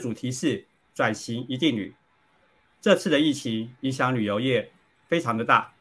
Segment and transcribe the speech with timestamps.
[0.00, 1.94] 主题是转型一定旅。
[2.80, 4.72] 这次的疫情影响旅游业
[5.06, 5.74] 非常的大，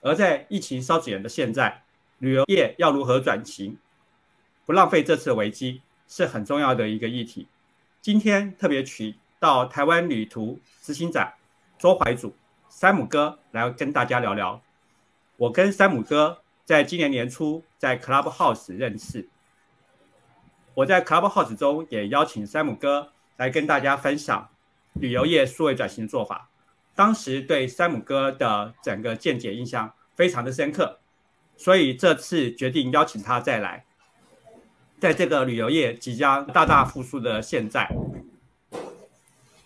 [0.00, 1.84] 而在疫情烧紧的现在，
[2.18, 3.76] 旅游业要如何转型，
[4.64, 7.46] 不浪费这次的危机，是很重要的一个议题。
[8.00, 11.34] 今天特别取到台湾旅途执行长
[11.78, 12.34] 周怀祖、
[12.70, 14.62] 山姆哥来跟大家聊聊。
[15.36, 19.28] 我跟山姆哥在今年年初在 Clubhouse 认识，
[20.74, 24.48] 我在 Clubhouse 中也邀请山姆哥来跟大家分享。
[24.94, 26.50] 旅游业数位转型做法，
[26.94, 30.98] 当时对山姆哥的整个见解印象非常的深刻，
[31.56, 33.86] 所以这次决定邀请他再来。
[35.00, 37.88] 在这个旅游业即将大大复苏的现在，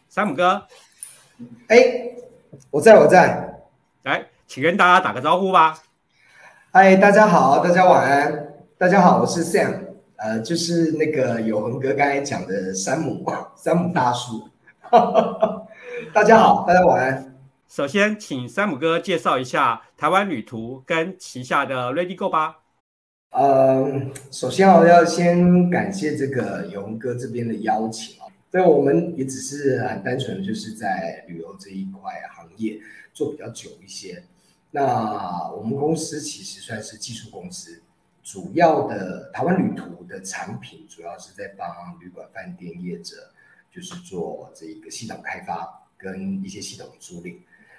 [0.09, 0.69] 山姆哥，
[1.67, 1.77] 哎，
[2.71, 3.67] 我在我在，
[4.05, 5.83] 来，请跟大家打个招呼吧。
[6.73, 8.55] 嗨，大家好，大家晚安。
[8.79, 14.49] 大家好，我是 Sam，呃，就是那个有恒哥刚才讲的山姆，山姆大叔。
[16.13, 17.37] 大家好，大家晚安。
[17.69, 22.61] 首先，请山姆哥介绍一下台湾旅途跟旗下的 Ready Go 吧。
[23.31, 23.85] 呃，
[24.31, 28.25] 首先我要先感谢这个勇哥这边的邀请啊。
[28.51, 32.81] 对，我们也只是很单纯，就是在旅游这一块行业
[33.13, 34.23] 做比较久一些。
[34.71, 37.83] 那我们公司其实算是技术公司，
[38.27, 41.69] 主要的台湾旅途的产品主要是在帮
[42.01, 43.15] 旅馆、饭店业者。
[43.69, 47.37] 就是做这一个系统开发跟一些系统租赁。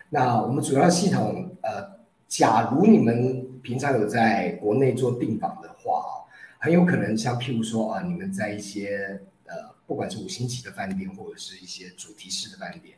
[0.09, 1.89] 那我们主要系统，呃，
[2.27, 6.23] 假如你们平常有在国内做订房的话，
[6.59, 9.55] 很有可能像譬如说啊，你们在一些呃，
[9.87, 12.95] 不管是五星级的饭店或者是一些主题式的饭店，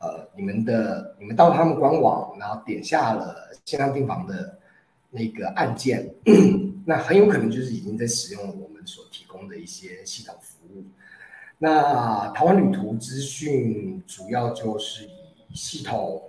[0.00, 4.58] 呃，你们的你们到他们官网，然后点下了线上订房的
[5.10, 6.12] 那个按键，
[6.84, 10.84] 那很有可能就是已经在使用我们所提供的一些系统服务。
[11.58, 15.04] 那台湾旅途资讯主要就是
[15.48, 16.20] 以系统，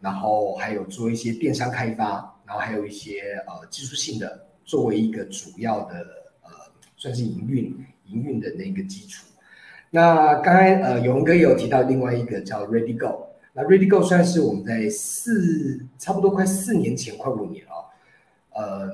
[0.00, 5.94] 然后还有做一些电商开发，然后还有一些呃技术性的作为一个主要的
[6.42, 6.50] 呃
[6.96, 9.26] 算是营运营运的那个基础。
[9.90, 17.90] 那刚才呃永文哥也有提到另外一个叫 Ready Go，那 Ready Go 算是我们在四差不多快四年前快五年了，
[18.54, 18.90] 呃，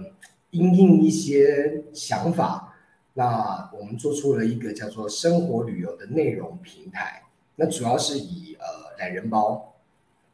[0.57, 2.75] 因应一些想法。
[3.19, 7.23] 那我们做出了一个叫做生活旅游的内容平台，
[7.55, 8.67] 那主要是以呃
[8.99, 9.75] 懒人包、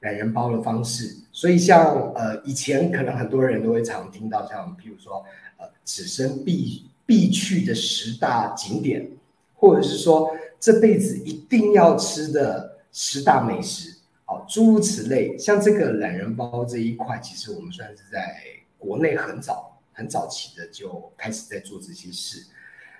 [0.00, 5.24] 懒人包的方式，所以像呃以前可能很多人都会常听到像譬如说
[5.58, 9.08] 呃此生必必去的十大景点，
[9.54, 13.96] 或者是说这辈子一定要吃的十大美食，
[14.26, 18.42] 哦诸如此类，像这个懒人包这一块，其实我们算是在
[18.76, 22.46] 国内很早很早期的就开始在做这些事。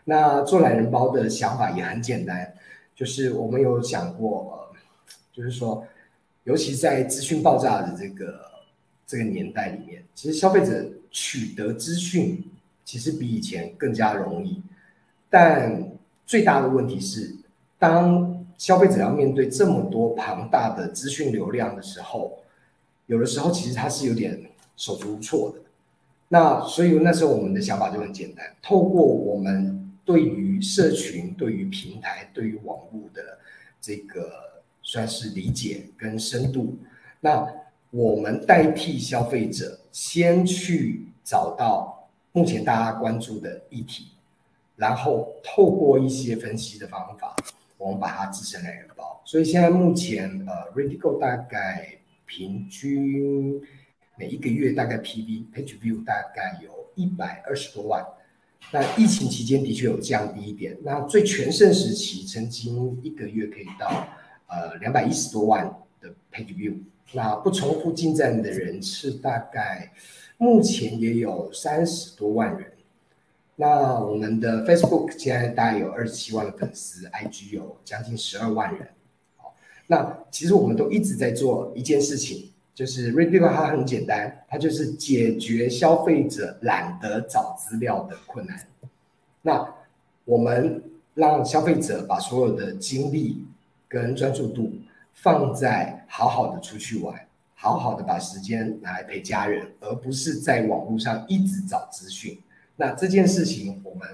[0.04, 2.52] 那做懒人包的想法也很简单，
[2.94, 4.76] 就是我们有想过，呃，
[5.32, 5.86] 就是说，
[6.44, 8.40] 尤其在资讯爆炸的这个
[9.06, 12.44] 这个年代里面，其实消费者取得资讯
[12.84, 14.60] 其实比以前更加容易，
[15.30, 15.88] 但
[16.26, 17.32] 最大的问题是，
[17.78, 22.42] 当消费者要面对这么多庞大的资讯流量的时候，
[23.06, 25.60] 有的时候其实他是有点手足无措的。
[26.32, 29.78] 那所以那时候我们的想法就很简单，透过我们。
[30.04, 33.38] 对于社群、对于平台、对于网络的
[33.80, 36.76] 这个算是理解跟深度，
[37.20, 37.46] 那
[37.92, 44.08] 我们代替消费者先去找到目前大家关注的议题，
[44.74, 47.36] 然后透过一些分析的方法，
[47.78, 49.22] 我们把它制成懒人包。
[49.24, 53.62] 所以现在目前呃，ReadyGo 大概平均
[54.16, 58.04] 每一个月大概 PV Page View 大概有一百二十多万。
[58.70, 60.78] 那疫情期间的确有降低一点。
[60.84, 64.06] 那最全盛时期，曾经一个月可以到
[64.46, 65.66] 呃两百一十多万
[66.00, 66.76] 的 page view。
[67.12, 69.92] 那不重复进站的人次大概
[70.38, 72.72] 目前也有三十多万人。
[73.56, 78.88] 那我们的 Facebook 现在大概有二十七万的粉丝，IG 有将近十二万人。
[79.36, 79.54] 好，
[79.88, 82.51] 那其实我们都一直在做一件事情。
[82.74, 88.66] 就是 Ready Go，它很简单，它就是解决消费者懒得找资料的困难。
[89.42, 89.74] 那
[90.24, 90.82] 我们
[91.14, 93.44] 让消费者把所有的精力
[93.88, 94.72] 跟专注度
[95.12, 102.38] 放在好好的出去玩，好好的把时间拿来陪家人，而不是在网络上一直找资讯。
[102.76, 104.08] 那这件事情，我们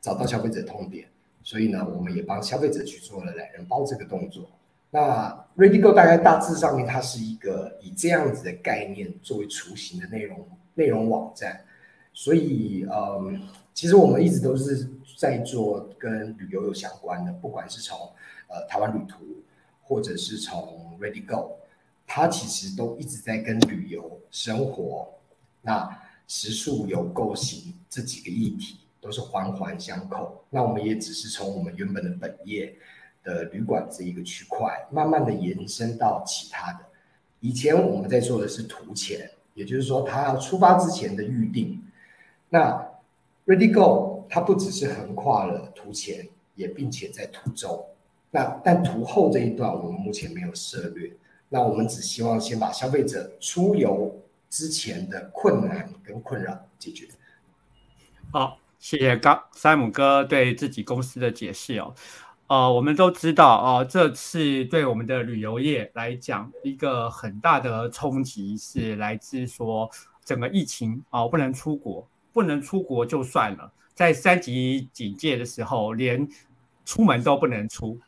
[0.00, 1.06] 找到消费者痛点，
[1.44, 4.50] 所以呢，我们也帮消费者去做了懒人包这个动作。
[4.94, 11.64] 那 ReadyGo 大概大致上面，它是一个以这样子的概念作为雏形的内容内容网站，
[12.12, 13.40] 所以嗯，
[13.72, 14.86] 其实我们一直都是
[15.16, 17.98] 在做跟旅游有相关的，不管是从
[18.48, 19.24] 呃台湾旅途，
[19.82, 21.56] 或者是从 Ready Go，
[22.06, 25.08] 它其实都一直在跟旅游、生活、
[25.62, 25.88] 那
[26.28, 30.44] 食宿游构行这几个议题都是环环相扣。
[30.50, 32.74] 那我们也只是从我们原本的本业
[33.22, 36.80] 的旅馆这一个区块，慢慢的延伸到其他的。
[37.40, 41.82] 以前我们在做的是图前，也就是说他要出发之前的预定。
[42.48, 42.88] 那
[43.46, 47.84] Ready Go 它不只是横跨了图前，也并且在途中。
[48.30, 51.12] 那但图后这一段我们目前没有涉略。
[51.48, 57.08] 那我们只希望先把消费者出游之前的困难跟困扰解决。
[58.32, 61.94] 好，谢谢刚山姆哥对自己公司的解释哦。
[62.52, 69.90] 呃，我们都知道啊，这次对我们的旅游业来讲，一个很大的冲击是来自说
[70.22, 76.28] 整个疫情啊，不能出国，不能出国就算了，在三级警戒的时候，连
[76.84, 77.98] 出门都不能出。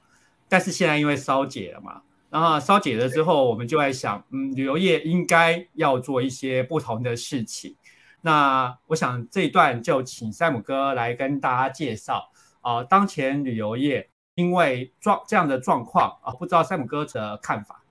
[0.46, 7.74] 但是现在因为烧解了嘛，然后烧解了之后，我们就在想，嗯，旅游业应该要做一些不同的事情。
[8.20, 12.28] 那我想这一段就请山姆哥来跟大家介绍
[12.60, 14.10] 啊，当前旅游业。
[14.34, 17.82] 因为状这样的状况啊，不知道 Sam 哥的看法。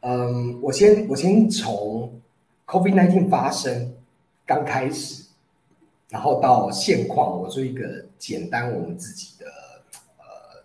[0.00, 2.20] 嗯，我先我先从
[2.66, 3.94] COVID-19 发生
[4.44, 5.24] 刚开始，
[6.08, 9.46] 然后到现况，我做一个简单我们自己的
[10.18, 10.62] 呃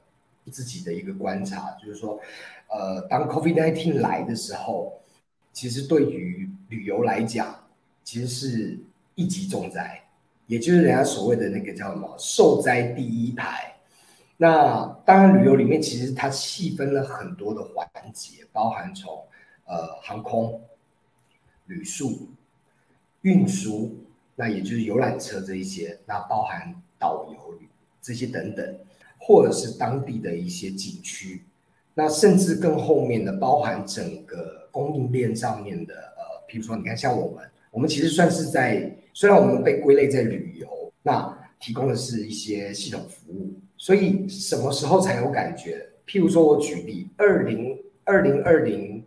[0.52, 2.20] 自己的一个观察，就是说，
[2.68, 5.00] 呃，当 COVID-19 来的时候，
[5.54, 7.56] 其实对于旅游来讲，
[8.04, 8.80] 其实是
[9.16, 10.02] 一级重灾，
[10.48, 13.76] 也就是人家所谓的那个叫什么受灾第一排。
[14.42, 19.22] 那当然，旅游里面其实它细分了很多的环节，包含从
[19.66, 20.62] 呃航空、
[21.66, 22.30] 旅宿、
[23.24, 23.98] 运输，
[24.38, 27.60] 那也就是游览车这一些，那包含导游
[28.02, 28.80] 这些等等，
[29.20, 31.44] 或者是当地的一些景区，
[31.94, 43.54] 那甚至更后面的包含整个供应链上面的呃，譬如说你看像我们，我们其实算是在虽然我们被归类在旅游，那提供的是一些系统服务。
[43.81, 45.88] 所以什么时候才有感觉？
[46.06, 49.02] 譬如说，我举例，二零二零二零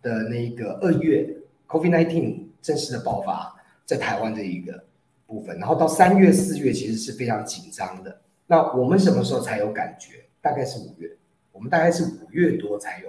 [0.00, 1.28] 的那个二月
[1.66, 3.52] ，COVID-19 正式的爆发
[3.84, 4.84] 在台湾这一个
[5.26, 8.20] 部分，然后到三月、四月其实是非常紧张的。
[8.46, 10.24] 那我们什么时候才有感觉？
[10.40, 11.10] 大概是五月，
[11.50, 13.08] 我们大概是五月多才有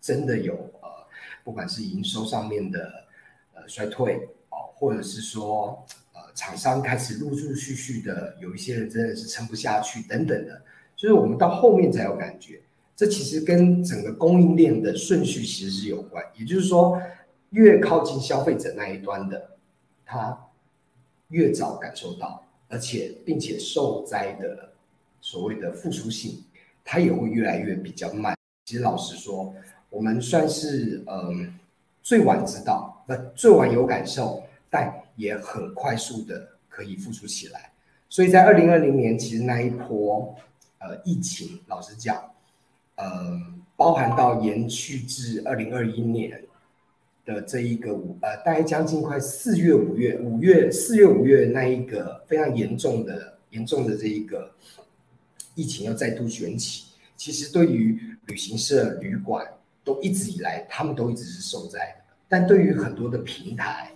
[0.00, 0.88] 真的有呃，
[1.44, 3.04] 不管是营收上面的
[3.52, 5.84] 呃衰退哦，或者是说。
[6.36, 10.62] 厂商开始陆陆续续的有一些人真的是撑不下去等等的，
[10.94, 12.60] 就是我们到后面才有感觉。
[12.94, 17.00] 这其实跟整个供应链的顺序其实是有关，也就是说，
[17.50, 19.50] 越靠近消费者那一端的，
[20.04, 20.38] 他
[21.28, 24.70] 越早感受到，而且并且受灾的
[25.20, 26.44] 所谓的付出性，
[26.84, 28.36] 它也会越来越比较慢。
[28.64, 29.54] 其实老实说，
[29.90, 31.54] 我们算是嗯
[32.02, 34.42] 最晚知道，不最晚有感受。
[34.70, 37.72] 但也很快速的可以复苏起来，
[38.08, 40.36] 所以在二零二零年，其实那一波
[40.78, 42.22] 呃疫情，老实讲，
[42.96, 43.40] 呃，
[43.76, 46.42] 包含到延续至二零二一年
[47.24, 54.54] 的这一个五呃，大概将近快四月五月五月四月五月那一个非常严重的严重的这一个
[55.54, 59.46] 疫情要再度卷起，其实对于旅行社旅馆
[59.82, 63.90] 都一直以来他们都一直是受灾的，但对于很多的平台。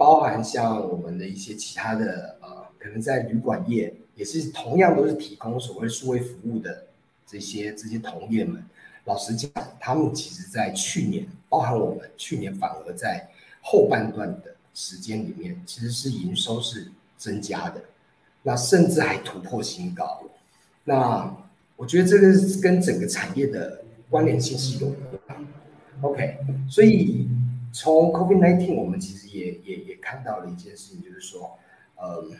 [0.00, 6.86] 包含像我们的一些其他的呃，可能在旅馆业也是同样都是提供所谓数位服务的
[7.26, 8.64] 这些这些同业们，
[9.04, 13.28] 老实讲，他们其实在去年，包含我们去年反而在
[13.60, 17.82] 后半段的时间里面，其实是营收是增加的，
[18.42, 20.22] 那甚至还突破新高。
[20.82, 21.36] 那
[21.76, 25.36] 我觉得这个跟整个产业的关联性是有的。
[26.00, 26.38] OK，
[26.70, 27.28] 所以。
[27.72, 31.58] 从 COVID-19，我们其实也也也看到了一件事情，就是说，
[31.96, 32.30] 呃，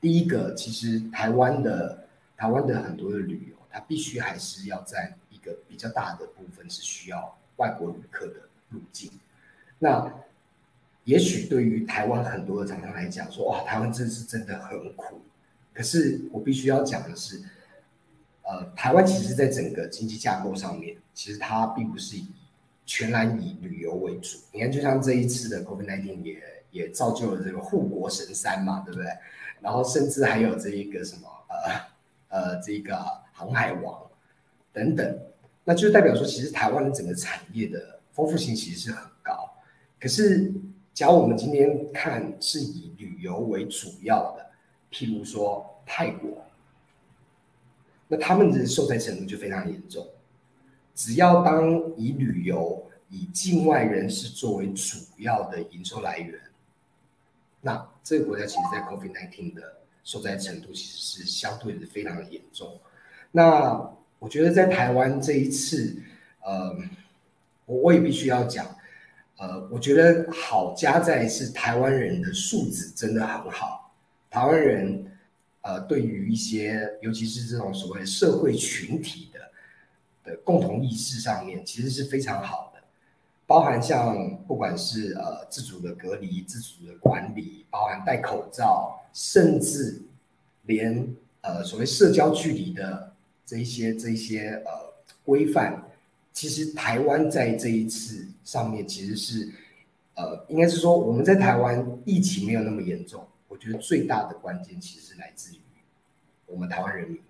[0.00, 2.06] 第一个，其实台湾的
[2.36, 9.10] 台湾的很多的旅游，它必须还是要在一个比较大的部分是需要外国旅客的入境。
[9.78, 10.12] 那
[11.04, 15.20] 也许对于台湾很多的厂商来讲，说哇，台湾真是真的很苦。
[15.72, 17.42] 可是我必须要讲的是，
[18.42, 22.28] 呃，台湾其实在整个经济架构上面，其实它并不是以
[22.86, 29.08] 全然以旅游为主，你看，就像这一次的 COVID-19 也也造就了这个护国神山嘛，对不对？
[29.60, 32.96] 然后甚至还有这一个什么呃呃这个
[33.32, 34.02] 航海王
[34.72, 35.18] 等等，
[35.64, 39.50] 那就代表说，其实台湾的整个产业的丰富性其实是很高。
[39.98, 40.52] 可是，
[40.92, 44.46] 假如我们今天看是以旅游为主要的，
[44.92, 46.44] 譬如说泰国，
[48.08, 50.06] 那他们的受灾程度就非常严重。
[50.94, 56.40] 只要当以旅游以境外人士作为主要的营收来源，
[57.60, 62.78] 那这个国家其实在 COVID-19 的受灾程度其实是相对的非常的严重。
[63.32, 65.96] 那我觉得在台湾这一次，
[66.42, 66.76] 呃，
[67.66, 68.66] 我我也必须要讲，
[69.38, 73.92] 呃，我觉得好加在是台湾人的素质真的很好，
[74.30, 75.10] 台湾人。
[75.66, 79.30] 呃，对于一些，尤其是这种所谓社会群体
[80.24, 82.82] 的共同意识上面，其实是非常好的。
[83.46, 90.00] 包含像不管是呃自主的隔离、自主的管理，包含戴口罩，甚至
[90.62, 93.12] 连呃所谓社交距离的
[93.44, 94.70] 这一些这一些呃
[95.24, 95.84] 规范，
[96.32, 99.52] 其实台湾在这一次上面其实是
[100.14, 103.26] 呃，应该是说我们在台湾疫情没有那么严重。
[103.46, 105.58] 我觉得最大的关键其实是来自于
[106.46, 107.20] 我们台湾人民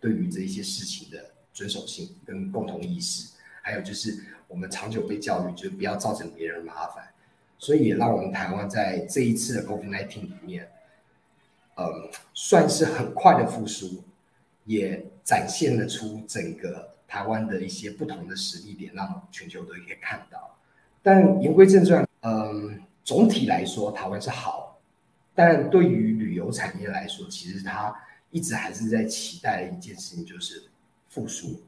[0.00, 3.32] 对于这一些事情的遵守性跟共同意识，
[3.62, 7.08] 还有就是我们长久被教育，就是不要造成别人麻烦，
[7.58, 10.68] 所以也让我们台湾在这一次的 COVID-19 里面，
[11.76, 14.02] 嗯，算是很快的复苏，
[14.64, 20.58] 也展现了出整个台湾的一些不同的实力点，让全球都可以看到。
[21.02, 24.80] 但言归正传，嗯，总体来说，台湾是好。
[25.34, 27.94] 但对于旅游产业来说，其实它
[28.30, 30.62] 一直还是在期待的一件事情，就是
[31.14, 31.62] 复苏。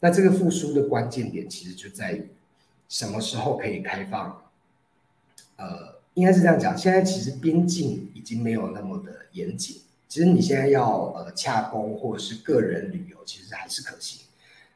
[0.00, 2.26] 那这个复苏的关键点，其实就在于
[2.88, 4.42] 什么时候可以开放？
[5.56, 9.80] 呃，应该是这样讲，现在其实边境已经没有那么的严谨。
[10.08, 14.20] 其实你现在要呃洽工或者是个人旅游，其实还是可行，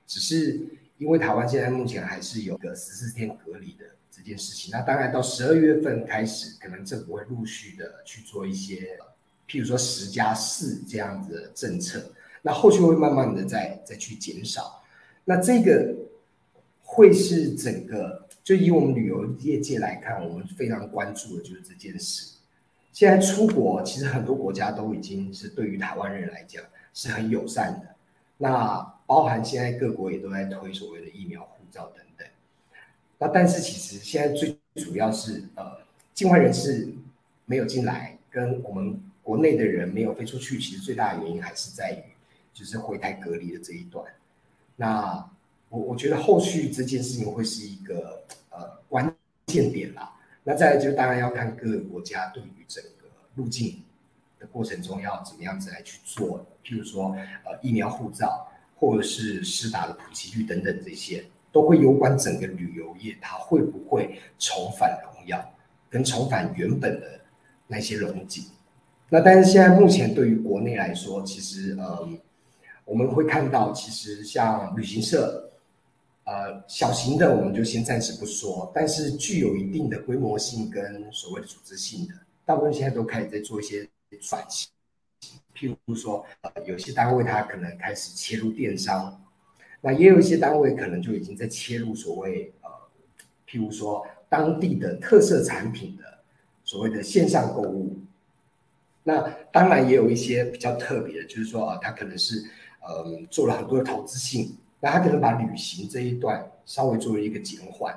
[0.07, 0.61] 只是
[0.99, 3.85] 因为台湾现在目前还是有个十四天隔离的。
[4.19, 8.99] 这件事情，那当然到十二月份开始，可能政府会陆续的去做一些，
[9.47, 12.13] 譬如说十加四这样子的政策，
[12.47, 14.81] 那后续会慢慢的再再去减少。
[15.25, 15.93] 那这个
[16.85, 22.37] 会是整个，就以我们旅游业界来看，我们非常关注的就是这件事。
[22.93, 26.63] 现在出国，其实很多国家都已经是对于台湾人来讲
[26.95, 27.97] 是很友善的，
[28.37, 32.25] 那包含现在各国也都在推所谓的疫苗护照等等。
[33.19, 35.79] 那但是其实现在最主要是呃
[36.15, 36.87] 境外人士
[37.45, 42.16] 没有进来，跟我们国内的人没有飞出去，其实最大的原因还是在于
[42.57, 44.03] 就是回台隔离的这一段。
[44.75, 45.29] 那
[45.69, 49.15] 我我觉得后续这件事情会是一个呃关
[49.47, 50.11] 键点啦。
[50.43, 53.83] 那再来就当然要看各个国家对于整个入境
[54.39, 61.23] 的过程中要怎么样子来去做，譬如说呃疫苗护照或者是施打的普及率等等这些。
[61.53, 65.43] 都会有关整个旅游业，它会不会重返荣耀，
[65.89, 67.19] 跟重返原本的
[67.67, 68.45] 那些荣景？
[69.09, 72.07] 那但是现在目前对于国内来说，其实呃，
[72.87, 75.51] 我们会看到，其实像旅行社，
[76.25, 82.15] 呃，小型的我们就先暂时不说，但是具有一定的规模性跟所谓的组织性的，
[82.45, 83.87] 大部分现在都开始在做一些
[84.21, 84.71] 转型，
[85.53, 89.21] 譬如说，呃，有些单位它可能开始切入电商。
[89.81, 92.71] 那也有一些单位可能就已经在切入所谓呃，
[93.49, 96.03] 譬如说当地的特色产品的
[96.65, 97.99] 所谓的线上购物。
[99.05, 99.21] 那
[99.53, 102.43] 当然也有一些比较特别的，就是说啊，他可能是
[102.89, 107.97] 呃做了很多的投资性，那他可能把旅行这一段稍微做了一个减缓，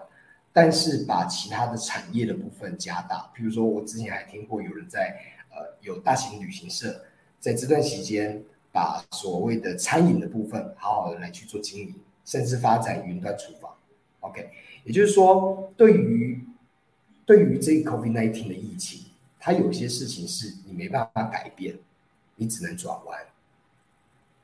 [0.51, 3.31] 但是把其他的产业的部分加大。
[3.36, 5.17] 譬如说我之前还听过有人在
[5.51, 7.05] 呃有大型旅行社
[7.39, 8.43] 在这段期间。
[8.72, 13.74] 把所谓的餐饮的部分好好的来去做经营，甚至发展云端厨房。
[14.19, 14.48] OK，
[14.84, 16.39] 也就是说，对于
[17.25, 19.05] 对于这 COVID-19 的疫情，
[19.39, 21.79] 它有些事情是你没办法改变，
[22.36, 23.19] 你只能转弯。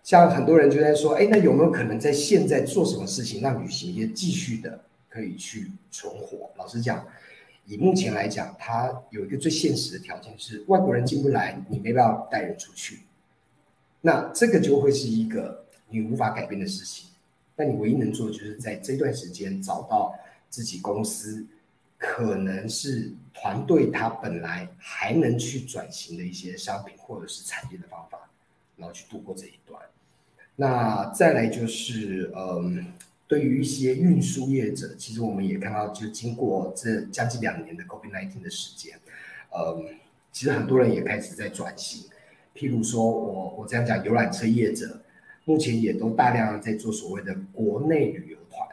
[0.06, 6.52] 像很多人就在说，哎，那有没有可能在现在做什么事情，让旅行业继续的可以去存活？
[6.58, 7.04] 老实讲，
[7.66, 13.00] 以目前来讲，它有一个最现实的条件是，外国人进不来，你没办法带人出去。
[14.00, 17.10] 那这个就会是一个你无法改变的事情，
[17.56, 20.14] 那你唯一能做的就是在这段时间找到
[20.52, 21.44] 自己公司
[21.98, 28.20] 可能是团队他本来还能去转型的一些商品或者是产业的方法，
[28.78, 29.82] 然后去度过这一段。
[30.58, 32.86] 那再来就是，嗯，
[33.28, 38.98] 对于一些运输业者，其实我们也看到，就经过这将近两年的 COVID-19 的时间，
[39.52, 39.98] 嗯，
[40.32, 42.10] 其实很多人也开始在转型。
[42.56, 45.02] 譬如说，我我这样讲，游览车业者
[45.44, 48.66] 目前也都大量在做所谓的国内旅游团。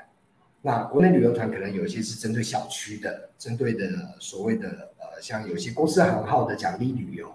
[0.61, 7.29] 那国内旅游团可能有一些是针对小区的，针对的所谓的呃，像有些公司行号的奖励旅游，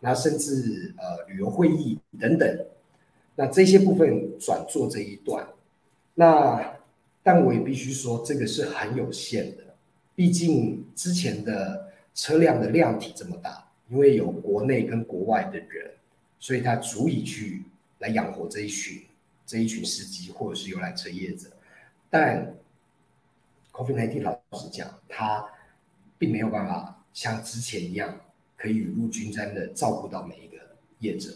[0.00, 2.66] 那甚至呃旅游会议等等。
[3.36, 5.46] 那这些部分转做这一段，
[6.14, 6.78] 那
[7.22, 9.74] 但我也必须说，这个是很有限的，
[10.14, 15.90] 毕竟之前的车辆的量体这么大，因为有国内跟国外的人，
[16.38, 17.64] 所以它足以去
[17.98, 19.02] 来养活这一群
[19.44, 21.50] 这一群司机或者是游览车业者。
[22.08, 22.54] 但
[23.72, 25.44] COVID-19 老实讲，它
[26.16, 28.20] 并没有办法像之前一样
[28.56, 30.62] 可以雨露均沾的照顾到每一个
[31.00, 31.30] 业者。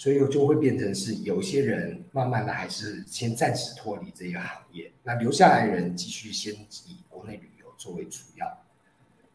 [0.00, 6.54] 所以就会变成是有些人慢慢的还是先暂时脱离这个行业，那留下来人继续先
[6.86, 8.46] 以国内旅游作为主要。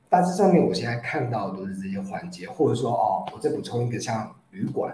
[0.10, 4.92] 大致上面我现在看到都是这些环节，或者说哦，我再补充一个，像旅馆，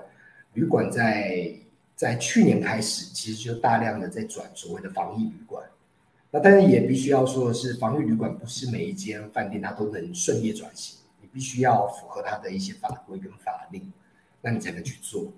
[0.56, 1.50] 旅馆在
[1.96, 5.64] 在去年开始其实就大量的在转所谓的防疫旅馆。
[6.32, 13.90] 那但是也必须要说的是，防疫旅馆不是每一间饭店它都能顺利转型，你必须要符合它的一些法规跟法令，
[14.42, 15.32] 那你才能去做。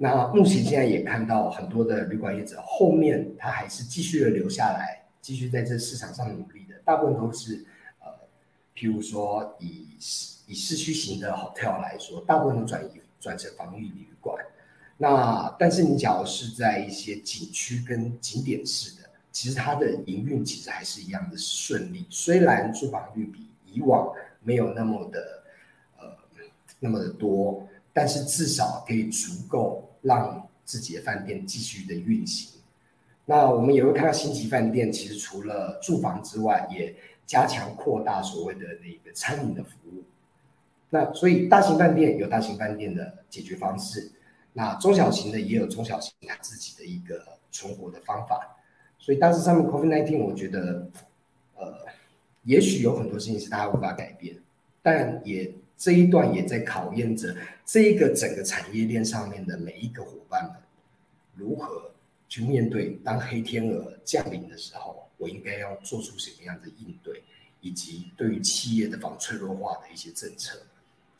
[0.00, 7.66] 那目前现在也看到很多的旅馆业者，后面他还是继续的留下来，继续在这市场上努力的，大部分都是
[7.98, 8.06] 呃，
[8.76, 9.88] 譬如说以
[10.46, 14.36] 以市区型的 hotel 来说，大部分都转移转成防御旅馆。
[14.96, 24.12] 那但是你假如是在一些景区跟景点式的，其实它的营运其实还是一样的顺利，虽然住房率比以往
[24.44, 25.42] 没有那么的
[25.98, 26.06] 呃
[26.78, 27.66] 那么的多。
[27.90, 32.60] 但是至少可以足够让自己的饭店继续的运行。
[33.24, 36.94] 那我们也会看到星级饭店，其实除了住房之外，也
[37.26, 40.02] 加强扩大所谓的那个餐饮的服务。
[40.90, 44.10] 那所以大型饭店有大型饭店的解决方式，
[44.54, 48.56] 那中小型的也有中小型它自己的一个存活的方法。
[48.98, 50.88] 所以当时上面 COVID-19，我觉得，
[51.56, 51.84] 呃，
[52.44, 54.36] 也许有很多事情是大家无法改变，
[54.82, 55.52] 但也。
[55.78, 60.56] 这一段也在考验着这一个整个产业链上面的每一个伙伴们，
[61.36, 61.92] 如何
[62.28, 67.22] 去面对当黑天鹅降临的时候，我应该要做出什么样的应对，
[67.60, 70.58] 以及对于企业的防脆弱化的一些政策。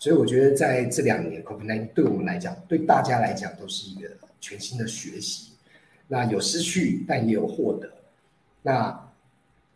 [0.00, 5.52] 所以我觉得在这两年，COVID-19 对我们来讲，对大家来讲都是一个全新的学习。
[6.08, 7.92] 那有失去，但也有获得，
[8.62, 9.08] 那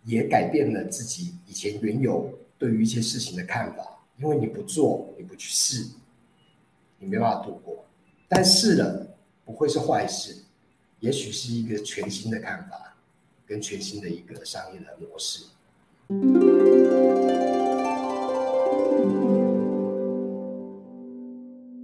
[0.04, 3.91] 也改变了自己以前原有对于一些事情的看法。
[4.22, 5.84] 因为你不做，你不去试，
[7.00, 7.84] 你没办法度过。
[8.28, 9.04] 但试了
[9.44, 10.44] 不会是坏事，
[11.00, 12.94] 也许是一个全新的看法，
[13.44, 15.46] 跟全新的一个商业的模式。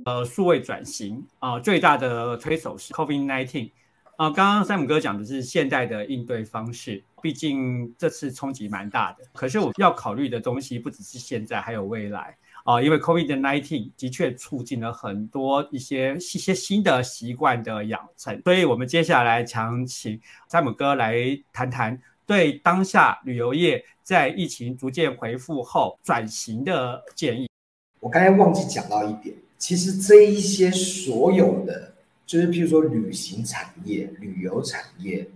[0.04, 3.72] 呃，数位转型啊，最大的推手是 COVID-19。
[4.18, 9.22] 啊，刚刚山姆哥讲的是现代的应对方式，毕竟这次冲击蛮大的。
[9.32, 12.82] 可是我要考虑的东西不只是现在，还有未来啊。
[12.82, 27.48] 因为 COVID-19 的确促进了很多一些一些新的习惯的养成，所以我们接下来想请山姆哥来谈谈对当下旅游业在疫情逐渐恢复后转型的建议。
[28.00, 31.94] 我刚才忘记讲到一点，其实这一些所有的。
[32.28, 35.26] 就是，譬如说，旅行产业、旅游产业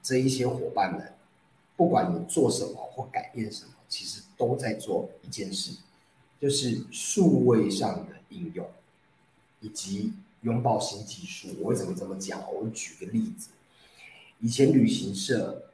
[0.00, 1.12] 这一些伙伴们，
[1.76, 5.76] 不管你做什么或改变什么，其实都在做一件事，
[6.40, 8.64] 就是数位上的应用，
[9.60, 11.48] 以及拥抱新技术。
[11.60, 12.40] 我为什么这么讲？
[12.54, 13.48] 我举个例子，
[14.38, 15.64] 以前旅行社，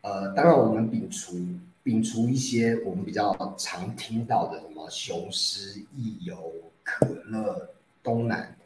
[0.00, 1.36] 呃，当然我们摒除
[1.84, 6.50] 摒除一些我们比较常听到的，什么雄狮、易游、
[6.82, 8.56] 可乐、东南。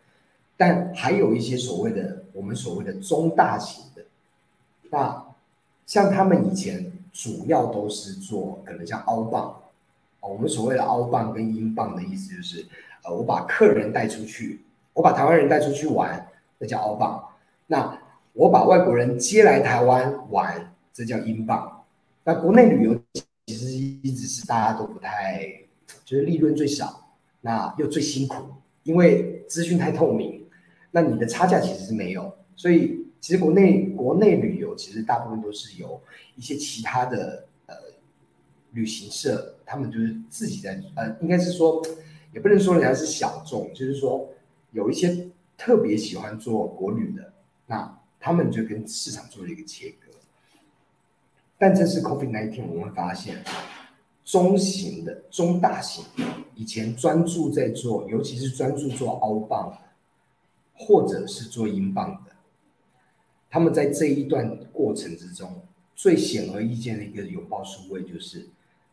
[0.56, 4.02] 但还有一些所谓的我们所谓的中大型的，
[4.90, 5.24] 那
[5.86, 9.54] 像他们以前主要都是做可能像澳棒，
[10.20, 12.66] 我们所谓的澳棒跟英镑的意思就是，
[13.04, 14.62] 呃，我把客人带出去，
[14.94, 16.26] 我把台湾人带出去玩，
[16.58, 17.22] 那叫澳棒；
[17.66, 17.98] 那
[18.32, 21.84] 我把外国人接来台湾玩，这叫英镑。
[22.24, 23.00] 那国内旅游
[23.46, 25.48] 其实一直是大家都不太，
[26.04, 27.08] 就是利润最少，
[27.42, 28.42] 那又最辛苦，
[28.82, 30.35] 因为资讯太透明。
[30.96, 36.00] 那你的差价其实是没有，所以其实国内国内旅游其实大部分都是由
[36.36, 37.74] 一些其他的呃
[38.72, 41.86] 旅行社，他们就是自己在呃，应该是说
[42.32, 44.26] 也不能说人家是小众，就是说
[44.70, 45.28] 有一些
[45.58, 47.30] 特别喜欢做国旅的，
[47.66, 50.10] 那他们就跟市场做了一个切割。
[51.58, 53.44] 但这次 COVID nineteen，我们发现
[54.24, 56.02] 中型的、中大型
[56.54, 59.76] 以前专注在做，尤其是专注做凹棒。
[60.78, 62.32] 或者是做英镑的，
[63.48, 65.62] 他们在这一段过程之中，
[65.94, 68.48] 最显而易见的一个拥抱数位，就是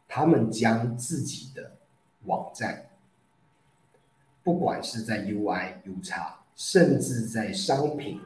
[0.07, 1.73] 他们将自己的
[2.25, 2.89] 网站，
[4.43, 8.21] 不管是在 UI、U 叉，甚至在商品，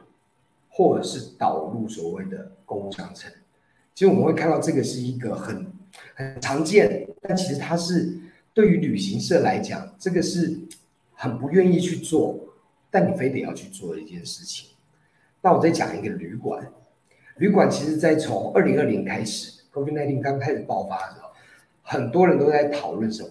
[0.70, 3.32] 或者是导入所谓的购物商城，
[3.94, 5.72] 其实我们会看到这个是一个很
[6.14, 8.16] 很常见，但其实它是
[8.54, 10.60] 对于旅行社来讲，这个是
[11.14, 12.38] 很不愿意去做，
[12.90, 14.70] 但你非得要去做一件事情。
[15.40, 16.66] 那我再讲一个旅馆，
[17.36, 21.28] 旅馆其实在从二零二零开始，COVID-19 刚开始爆发的时候，
[21.82, 23.30] 很多人都在讨论什么？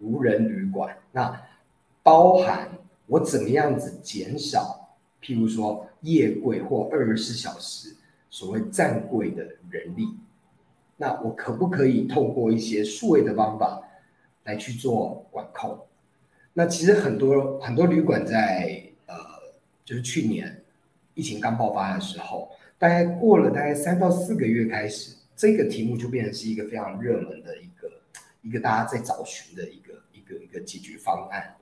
[0.00, 1.40] 无人旅馆，那
[2.02, 2.68] 包含
[3.06, 4.88] 我怎么样子减少，
[5.22, 7.94] 譬如说夜柜或二十四小时
[8.30, 10.08] 所谓站柜的人力，
[10.96, 13.82] 那我可不可以透过一些数位的方法
[14.44, 15.78] 来去做管控？
[16.52, 19.16] 那其实很多很多旅馆在呃，
[19.84, 20.56] 就是去年。
[21.14, 27.90] 疫情刚爆发的时候，大概过了大概三到四个月开始，这个题目就变成是一个非常热门的一个
[28.40, 31.56] 一个大家在找寻的一个一个一个解决方案。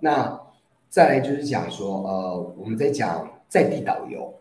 [0.00, 0.40] 那
[0.88, 4.32] 再来就是讲说，呃，我们在讲在地导游，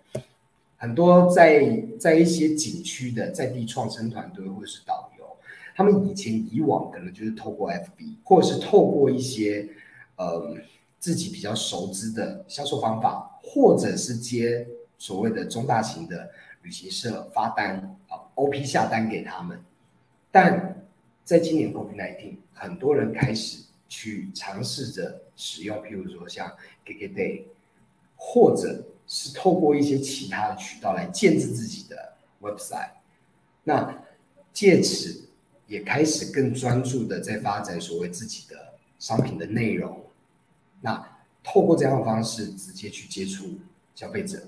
[0.78, 5.15] 很多在在一些景区的在地创生团队或者是导游，
[5.76, 9.70] 他们以前以往可能就是透过 FB 或者是透过一些
[10.16, 10.58] 呃。
[10.98, 16.32] 自己比较熟知的销售方法，或者是接所谓的中大型的
[16.64, 19.64] 旅行社发单啊，OP 下单给他们。
[20.32, 20.84] 但
[21.24, 26.52] 在今年 COVID-19，很多人开始去尝试着使用，譬如说像
[26.84, 27.44] KKday，
[28.16, 32.94] 或者是透过一些其他的渠道来建制自己的 website。
[33.64, 34.04] 那
[34.52, 35.30] 借此
[35.68, 40.02] 也开始更专注的在发展所谓自己的商品的内容。
[40.82, 41.04] 那
[41.44, 43.46] 透过这样的方式直接去接触
[43.94, 44.42] 消费者，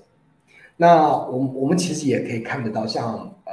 [0.76, 3.52] 那我我们其实也可以看得到，像呃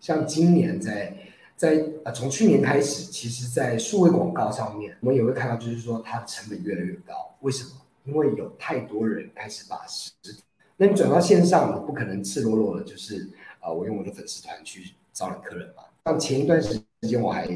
[0.00, 1.16] 像今年在
[1.56, 7.14] 在呃从去年开始，其实在数位广告上面，我们也会看到，就是说它的成本越来越高。
[7.40, 7.70] 为什么？
[8.04, 10.42] 因为有太多人开始把实体，
[10.78, 13.28] 那你转到线上，你不可能赤裸裸的，就是
[13.60, 15.82] 呃我用我的粉丝团去招揽客人嘛。
[16.08, 17.46] 像前一段时间我还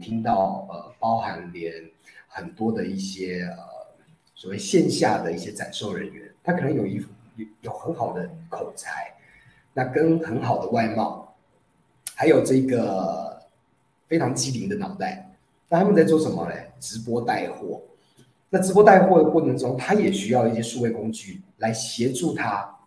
[0.00, 1.72] 听到呃包含连
[2.28, 3.80] 很多的一些呃。
[4.36, 7.04] 所谓线下的一些展售人员，他可能有一
[7.36, 9.12] 有有很好的口才，
[9.74, 11.34] 那跟很好的外貌，
[12.14, 13.42] 还有这个
[14.06, 15.30] 非常机灵的脑袋，
[15.68, 16.70] 那他们在做什么嘞？
[16.80, 17.82] 直播带货。
[18.48, 22.78] 那直播带货的过程中，他也需要一些数位工具来协助他，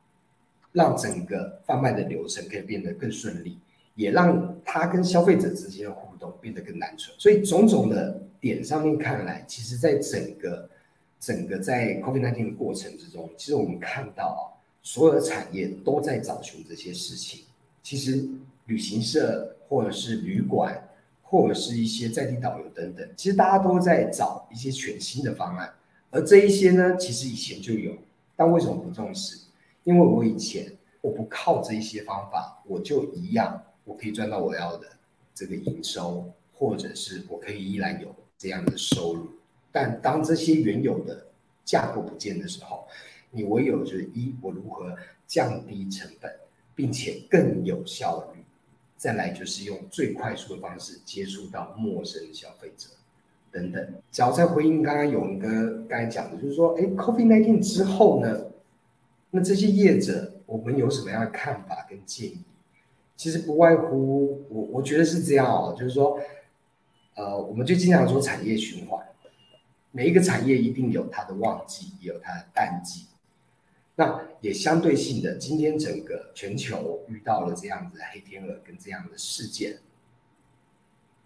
[0.71, 3.59] 让整个贩卖的流程可以变得更顺利，
[3.95, 7.15] 也让他跟消费者之间的互动变得更单纯。
[7.19, 10.69] 所以种种的点上面看来，其实在整个。
[11.25, 14.43] 整个在 COVID-19 的过程之中，其实我们看到啊
[14.81, 17.45] 所有的产业都在找寻这些事情。
[17.81, 18.27] 其实
[18.65, 20.85] 旅行社或者是旅馆，
[21.21, 25.73] 或者是一些在地导游等等，其实大家都在找一些全新的方案。
[26.11, 27.93] 而这一些呢，其实以前就有，
[28.35, 29.37] 但为什么不重视？
[29.85, 34.87] 因为我以前我不靠这一些方法，我就一样，我可以赚到我要的
[35.35, 39.27] 这个营收，或者是我可以依然有这样的收入。
[39.71, 41.25] 但当这些原有的
[41.65, 42.87] 架构不见的时候，
[43.31, 46.31] 你唯有就是一，我如何降低成本，
[46.75, 48.41] 并且更有效率；
[48.95, 52.89] 再来就是用最快速的方式接触到陌生消费者，
[53.51, 53.93] 等等。
[54.11, 58.45] 只要在回应刚刚勇哥刚才讲的，就是说，哎，COVID-19 之后呢，
[59.31, 62.37] 那这些业者我们有什么样的看法跟建议？
[63.15, 66.19] 其实不外乎我我觉得是这样哦，就是说，
[67.15, 69.05] 呃，我们就经常说产业循环。
[69.91, 73.05] 每一个产业一定有它的旺季，也有它的淡季。
[73.95, 79.77] 那也相对性的，今天整个全球遇到了这样子黑天鹅跟这样的事件，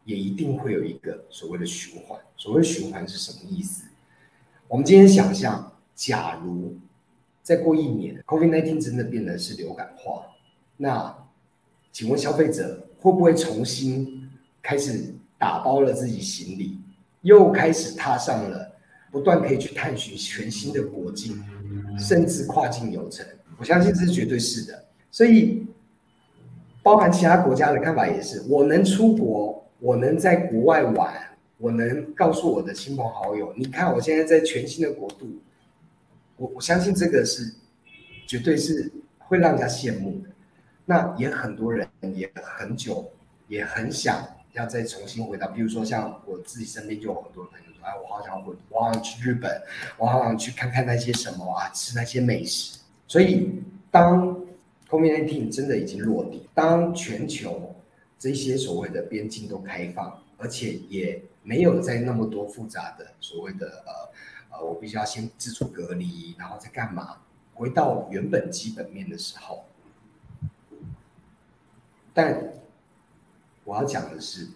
[0.04, 2.19] 也一定会有一个所谓的循环。
[2.36, 3.86] 所谓循环是什么意思？
[4.67, 6.76] 我们今天想象，假如
[7.41, 10.26] 再过一年，COVID-19 真的变得是流感化，
[10.76, 11.27] 那
[11.91, 14.30] 请问消费者会不会重新
[14.62, 16.80] 开始打包了自己行李？
[17.21, 18.71] 又开始踏上了
[19.12, 21.43] 不断可以去探寻全新的国境，
[21.97, 23.26] 甚至跨境游程。
[23.58, 24.86] 我相信这是绝对是的。
[25.10, 25.65] 所以，
[26.84, 31.13] 包含其他国家的看法也是：我能出国，我能在国外玩，
[31.58, 35.28] 我能告诉我的亲朋好友，你看我现在在全新的国度。
[36.36, 37.52] 我我相信这个是
[38.28, 40.30] 绝对是会让人家羡慕的。
[40.89, 43.12] 那也很多人也很久
[43.47, 44.26] 也很想。
[44.54, 49.62] 要再重新回到，比如说像我自己身边就有很多朋友说：“哎，我好想回，我好想去日本，
[50.00, 54.36] 我好想去看看那些什么啊，吃那些美食。”所以，当
[54.89, 57.76] COVID-19 真的已经落地，当全球
[58.17, 67.17] 这些所谓的边境都开放，而且也没有在那么多复杂的所谓的呃呃，我必须要先自主隔离，然后再干嘛？
[67.54, 69.63] 回到原本基本面的时候。
[72.17, 72.51] 但
[73.63, 74.47] 我要讲的是，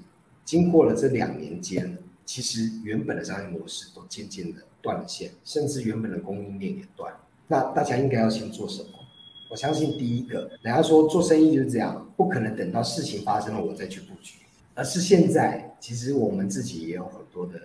[0.43, 1.95] 经过了这两年间，
[2.26, 7.13] 其实原本的商业模式都渐渐的断了线，甚至原本的供应链也断。
[7.47, 8.89] 那大家应该要先做什么？
[9.47, 14.39] 我相信第一个，人家说做生意就是这样，不可能等到事情发生了我再去布局，
[14.74, 17.60] 而是现在，其实我们自己也有很多的，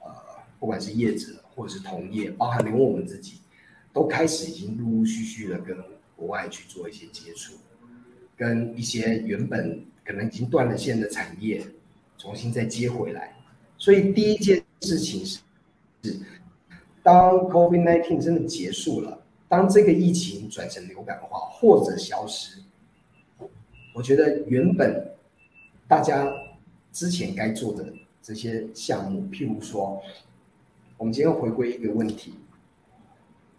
[0.00, 0.10] 呃，
[0.58, 3.40] 不管是业者或者是同业，包含连我们自己，
[3.92, 5.76] 都开始已经陆陆续续的跟
[6.16, 7.52] 国外去做一些接触，
[8.36, 11.64] 跟一些原本可能已经断了线的产业
[12.18, 13.36] 重新再接回来。
[13.76, 15.40] 所以第一件事情是，
[16.02, 16.16] 是
[17.02, 19.20] 当 COVID-19 真的结束了。
[19.48, 22.58] 当这个疫情转成流感化或者消失，
[23.94, 25.14] 我觉得原本
[25.86, 26.32] 大家
[26.92, 27.86] 之前该做的
[28.22, 30.02] 这些项目，譬如说，
[30.96, 32.34] 我们今天回归一个问题，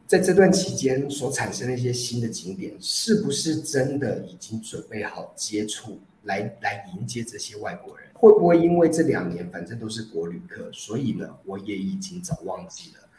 [0.08, 8.08] 在这段期间所产生的一些新的景点，是不是真的已经准备好接触来来迎接这些外国人？
[8.13, 13.10] 会不会因为这两年反正都是国旅客，所以呢，我也已经早忘记了，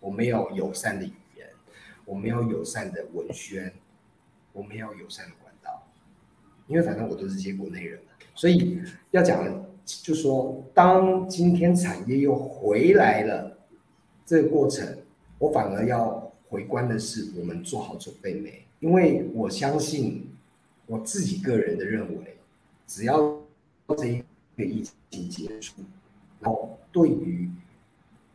[0.00, 1.46] 我没有友善的语言。
[2.04, 3.72] 我没有友善的文宣，
[4.52, 5.88] 我没有友善的管道，
[6.68, 7.98] 因为反正我都是接国内人，
[8.32, 8.80] 所以
[9.10, 13.58] 要讲就说，当今天产业又回来了，
[14.24, 14.86] 这个过程，
[15.40, 18.62] 我反而要回观的是我们做好准备没？
[18.80, 20.28] 因为我相信
[20.86, 22.36] 我自己个人的认为，
[22.86, 23.38] 只要
[23.96, 24.24] 这一
[24.56, 25.74] 个疫情结束，
[26.40, 27.50] 然后对于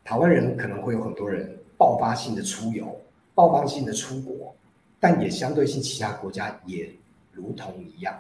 [0.04, 3.00] 台湾人可能会有很多人爆发性的出游。
[3.34, 4.54] 爆发性的出国，
[5.00, 6.92] 但也相对性，其他国家也
[7.32, 8.14] 如同一样。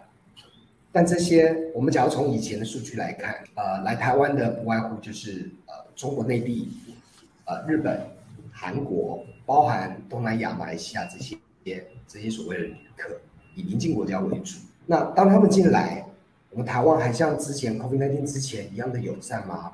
[0.89, 6.69] 但这些，我们假如从以前的数据来看，呃，来台湾的不外乎就是呃中国内地、
[7.43, 8.01] 呃日本、
[8.51, 11.37] 韩国，包含东南亚、马来西亚这些
[12.07, 13.19] 这些所谓的旅客，
[13.55, 14.57] 以邻近国家为主。
[14.85, 16.05] 那当他们进来，
[16.49, 19.71] 我们台湾还像之前 COVID-19 之前一样的友善吗？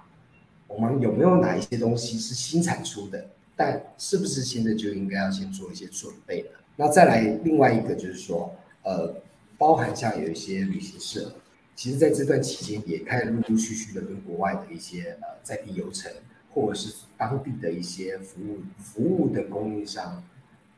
[0.67, 3.25] 我们有没有哪一些东西是新产出的？
[3.55, 6.49] 但是不是现在就应该要先做一些准备呢？
[6.75, 9.15] 那再来另外一个就是说，呃，
[9.57, 11.33] 包含像有一些旅行社，
[11.75, 16.11] 其实在这段期间也开始陆陆续续的跟国外的一些呃在地游程，
[16.53, 20.23] 或者是当地的一些服务服务的供应商，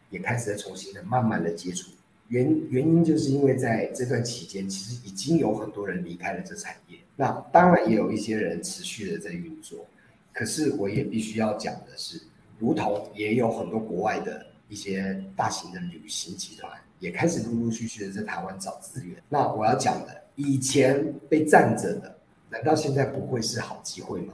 [0.10, 1.92] 也开始在重新的慢慢的接触。
[2.28, 9.86] 原原因就是因为在这段期间，其实已经有很多人离开了这产业，那当然也有一些人持续的在运作。
[10.34, 12.22] 可是我也必须要讲的是。
[12.62, 19.16] 如同也有很多国外的一些大型的旅行集团，也开始陆陆续续的在台湾找资源。
[19.30, 22.14] 那我要讲的，以前被站着的，
[22.50, 24.34] 难道现在不会是好机会吗？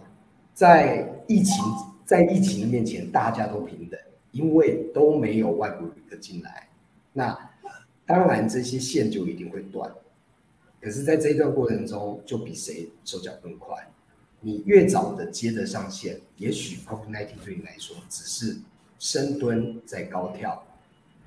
[0.55, 1.63] 在疫情
[2.05, 3.99] 在疫情的面前，大家都平等，
[4.31, 6.69] 因为都没有外国旅客进来。
[7.11, 7.37] 那
[8.05, 9.93] 当然这些线就一定会断。
[10.79, 13.75] 可是，在这一段过程中，就比谁手脚更快。
[14.39, 18.57] 你越早的接得上线，也许 COVID-19 对你来说只是
[18.99, 20.63] 深蹲在高跳，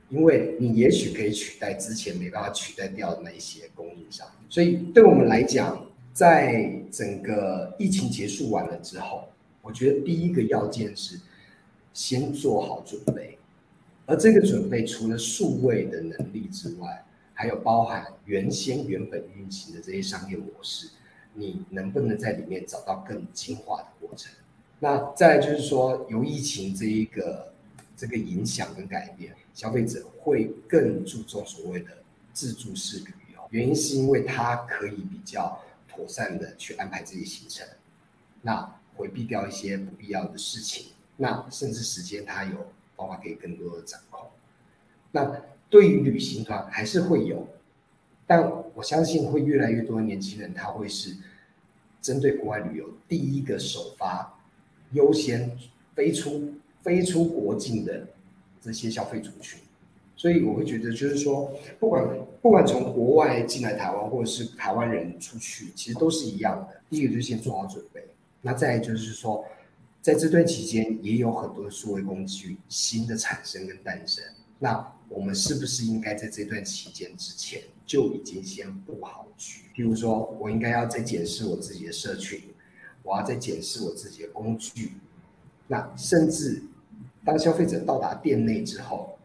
[0.08, 4.26] 因为你也许可以取代之前没办法取代掉的那一些供应商。
[4.48, 9.28] 所以对我们来讲，在整个疫情结束完了之后，
[9.62, 11.20] 我觉得第一个要件是
[11.92, 13.38] 先做好准备，
[14.06, 20.88] 而这个准备除了数位的能力之外，还有包含原先原本运行的这些商业模式。
[21.34, 24.32] 你能不能在里面找到更精华的过程？
[24.80, 27.52] 那再就是说，由疫情这一个
[27.96, 31.90] 这个影响跟改变，消费者会更注重所谓的
[32.32, 33.40] 自助式旅游。
[33.50, 35.60] 原因是因为它可以比较
[35.98, 37.66] 妥善的去安排自己行程，
[38.42, 44.30] 那回避掉一些不必要的事情，那甚至时间它有方法可以更多的掌控。
[45.10, 47.48] 那对于旅行团还是会有。
[48.30, 51.16] 但我相信会越来越多的年轻人，他会是
[52.02, 54.38] 针对国外旅游第一个首发、
[54.92, 55.58] 优先
[55.96, 58.06] 飞出飞出国境的
[58.60, 59.58] 这些消费族群。
[60.18, 62.04] 所以我会觉得，就是说，不管
[62.42, 66.80] 不管从国外进来台湾，或者是台湾人出去，其实都是一样的。
[66.90, 68.02] 第一个就是先做好准备。
[68.42, 69.44] 那再就是说，
[70.02, 74.24] 在这段期间，也有很多的数位工具新的产生跟诞生。
[74.58, 77.62] 那我们是不是应该在这段期间之前？
[77.86, 82.38] 就已经先布好局，譬如说，我应该要再检视我自己的社群，
[83.02, 84.92] 我要再检视我自己的工具，
[85.66, 86.62] 那甚至
[87.24, 89.17] 当消费者到达店内之后，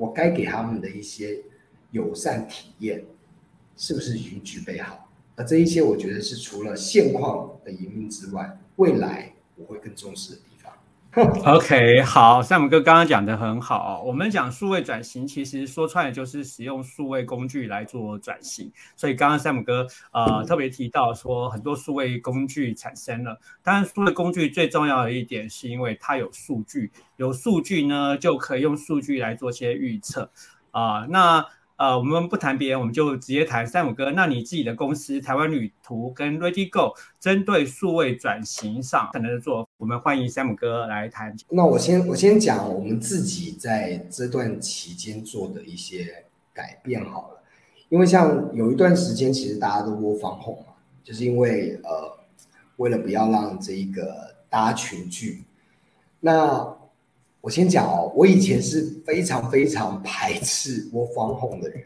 [0.00, 1.42] 我该给他们的一些
[1.90, 3.04] 友善体验，
[3.76, 5.10] 是不是已经具备好？
[5.36, 10.38] 而这一些，我觉得是除了现况的营运之外，未来我会更重视。
[11.44, 14.00] OK，好，山姆哥刚刚讲的很好。
[14.04, 18.70] 我们讲数位转型，其实说穿了就是使用数位工具来做转型。
[18.94, 23.40] 所以刚刚山姆哥呃特别提到说，很多数位工具产生了。
[23.60, 30.30] 当然，数位工具最重要的一点是因为它有数据，有数据呢就可以用数据来做些预测
[30.70, 31.06] 啊。
[31.08, 31.44] 那
[31.80, 34.10] 呃，我们不谈别人，我们就直接谈山姆哥。
[34.10, 41.34] 那你自己的公司台湾旅途跟 Ready Go 针对数位转型上可能做，我们欢迎山姆哥来谈。
[41.48, 47.42] 那我先我先讲我们自己在这段期间做的一些改变好了，
[47.88, 52.18] 因为像有一段时间其实大家都窝防控嘛，就是因为呃
[52.76, 55.44] 为了不要让这一个大家群聚，
[56.20, 56.76] 那。
[57.40, 61.82] 我先讲哦，我以前是非常非常排斥我防控的人，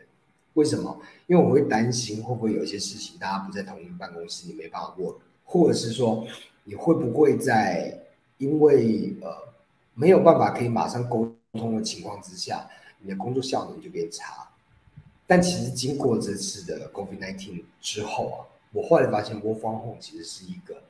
[0.55, 1.01] 为什么？
[1.27, 6.27] 因为我会担心会不会有一些事情大家不在同一个办公室，你没办法过，或者是说
[6.65, 7.97] 你会不会在
[8.39, 9.29] 因为呃
[9.95, 14.49] 没有办法可以马上沟通的情况之下，你的工作效能就变差。
[15.27, 18.39] 但其实经过这次的 COVID-19 之后啊，
[18.73, 20.83] 我后来发现我方控其实是一个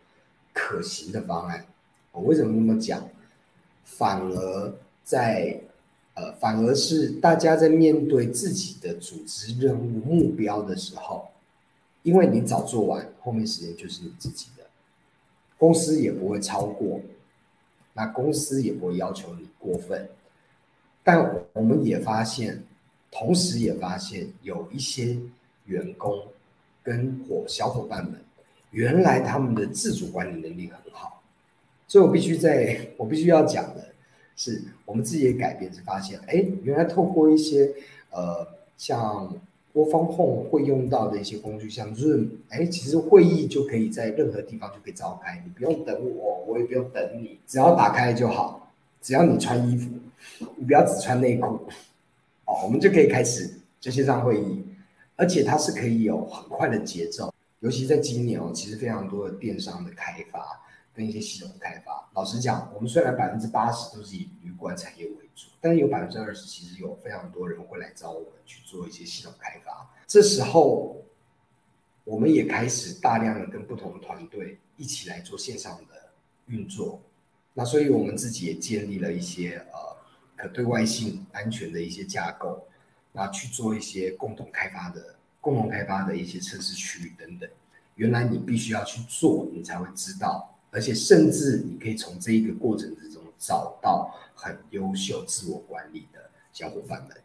[0.53, 1.65] 可行的方案。
[2.13, 3.07] 我为什么那么讲？
[3.85, 5.61] 反而在，
[6.15, 11.29] 呃，反而是大家在面对自己的组织任务目标的时候，
[12.03, 14.65] 因为你早做完，后面时间就是你自己的，
[15.59, 17.01] 公司也不会超过，
[17.93, 20.09] 那公司也不会要求你过分，
[21.03, 22.63] 但我们也发现，
[23.11, 25.19] 同时也发现有一些
[25.67, 26.27] 员工
[26.83, 28.21] 跟伙小伙伴们，
[28.71, 31.23] 原来他们的自主管理能力很好。
[31.95, 33.87] 所以我必须在，我必须要讲的
[34.35, 37.73] 是，我们自己也改变是发现，哎，原来透过一些
[38.11, 38.45] 呃，
[38.77, 39.33] 像
[39.73, 49.89] 播放控会用到的一些工具，像 Zoom，哎，其实会议就可以在任何地方就可以召开，你不用等我，我也不用等你，只要打开就好，只要你穿衣服，
[50.57, 51.47] 你不要只穿内裤，
[52.47, 53.49] 哦，我们就可以开始
[53.81, 54.65] 这线上会议，
[55.15, 60.61] 而且它是可以有很快的节奏，尤其在今年哦，其实非常多的电商的开发。
[60.95, 69.91] 跟一些系统开发，老实讲，我们虽然百分之八十都是以旅馆产业为主，但是有百分之二十其实有非常多人会来找我们去做一些系统开发。
[70.07, 71.03] 这时候，
[72.05, 76.13] 我们也开始大量的跟不同的团队一起来做线上的
[76.47, 77.01] 运作。
[77.53, 79.97] 那所以我们自己也建立了一些呃
[80.37, 82.65] 可对外性安全的一些架构，
[83.11, 87.51] 那去做一些共同开发的共同开发的一些测试区域等等。
[87.97, 90.54] 原来你必须要去做，你才会知道。
[90.75, 96.19] 而且甚至你可以从这一个过程之中找到很优秀自我管理的
[96.53, 97.17] 小伙伴们，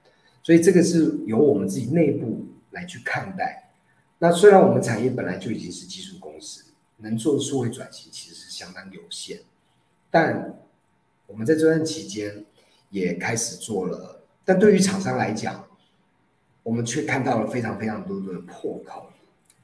[0.44, 3.72] 所以这个是由我们自己内部来去看待。
[4.20, 6.64] 那虽然我们产业本来就已经是技术公司，
[6.98, 9.40] 能做的数位转型其实是相当有限，
[10.12, 10.56] 但
[11.26, 12.46] 我们在这段期间
[12.92, 14.22] 也开始做了。
[14.46, 15.66] 但对于厂商来讲，
[16.62, 19.12] 我们却看到了非常非常多的破口，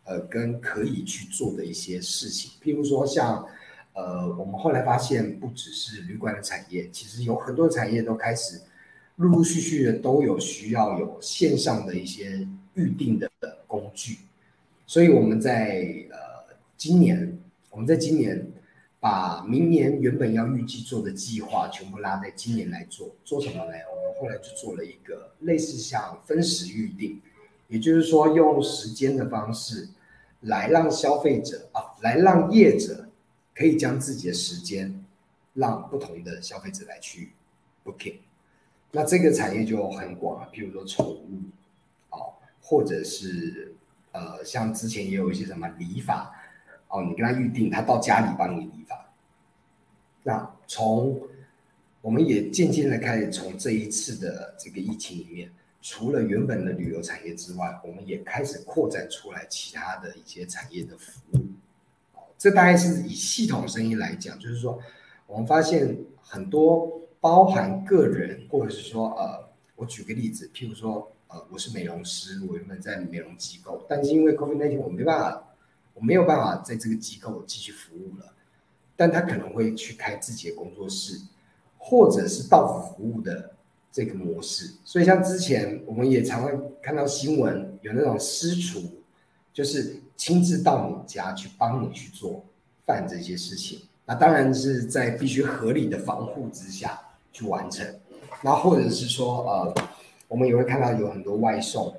[0.05, 3.47] 呃，跟可以去做的一些事情，譬如说像。
[3.95, 8.59] 呃，我们后来发现，不只是旅馆的产业，其实有很多产业都开始
[9.15, 13.31] 陆陆续续的都有需要有线上的一些预定的
[13.65, 14.17] 工具。
[14.85, 18.45] 所以我们在呃今年，我们在今年
[18.99, 23.15] 把明年原本要预计做的计划全部拉在今年来做。
[23.23, 23.71] 做什么呢？
[23.89, 27.21] 我们后来就做了一个类似像分时预定，
[27.69, 29.87] 也就是说用时间的方式
[30.41, 33.04] 来让消费者啊，来让业者。
[33.55, 35.03] 可以将自己的时间
[35.53, 37.31] 让不同的消费者来去
[37.85, 38.17] booking，
[38.91, 41.39] 那这个产业就很广啊，比如说宠物，
[42.09, 43.73] 哦，或者是
[44.11, 46.35] 呃，像之前也有一些什么理发，
[46.89, 49.09] 哦，你跟他预定，他到家里帮你理发。
[50.23, 51.21] 那从
[52.01, 55.49] 我们也渐渐的开始从这一次的这个疫情里面，
[55.81, 61.45] 除了原本的旅游产业之外，我们也开始扩展出来其他的一些产业的服务。
[62.37, 64.77] 这大概是以系统声音来讲，就是说，
[65.25, 75.55] 我们发现很多包含个人，或者是说，呃，我举个例子，譬如说，呃，我是美容师，我原本在美容机构，但是因为 COVID-19，我没办法，
[75.93, 78.33] 我没有办法在这个机构继续服务了，
[78.97, 81.17] 但他可能会去开自己的工作室，
[81.77, 83.55] 或者是到服务的
[83.91, 84.73] 这个模式。
[84.83, 86.51] 所以像之前我们也常会
[86.83, 88.81] 看到新闻，有那种私厨，
[89.53, 90.01] 就是。
[90.17, 92.43] 亲自到你家去帮你去做
[92.85, 96.99] 饭这些事情，那当然是在必须合理的防护之下
[97.33, 97.85] 去完成。
[98.41, 99.75] 那或者是说，呃，
[100.27, 101.95] 我们也会看到有很多外送，